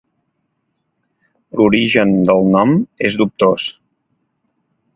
L'origen 1.59 2.15
del 2.31 2.49
nom 2.55 2.73
és 3.11 3.19
dubtós. 3.23 3.69